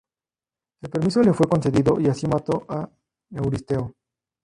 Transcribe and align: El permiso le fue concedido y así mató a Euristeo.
El 0.81 0.89
permiso 0.89 1.21
le 1.21 1.31
fue 1.31 1.47
concedido 1.47 1.99
y 1.99 2.07
así 2.07 2.25
mató 2.25 2.65
a 2.67 2.89
Euristeo. 3.35 3.93